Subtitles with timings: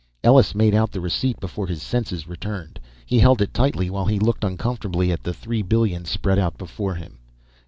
[0.23, 2.79] Ellus had made out the receipt before his senses returned.
[3.05, 6.95] He held it tightly while he looked uncomfortably at the three billion spread out before
[6.95, 7.19] him.